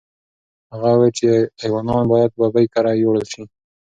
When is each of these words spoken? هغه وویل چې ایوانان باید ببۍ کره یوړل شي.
هغه 0.71 0.87
وویل 0.91 1.13
چې 1.19 1.27
ایوانان 1.63 2.03
باید 2.13 2.31
ببۍ 2.39 2.65
کره 2.73 2.91
یوړل 3.03 3.25
شي. 3.33 3.43